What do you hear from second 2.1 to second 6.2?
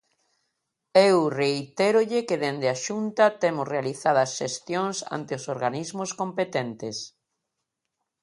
que dende a Xunta temos realizadas xestións ante os organismos